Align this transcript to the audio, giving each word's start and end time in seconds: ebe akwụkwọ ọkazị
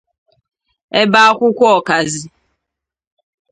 ebe 1.01 1.19
akwụkwọ 1.29 1.65
ọkazị 1.77 2.21